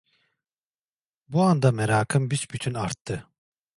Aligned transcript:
Bu 1.27 1.43
anda 1.43 1.71
merakım 1.71 2.29
büsbütün 2.31 2.73
arttı. 2.73 3.27